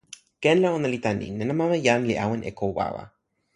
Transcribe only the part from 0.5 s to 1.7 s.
la ona li tan ni: nena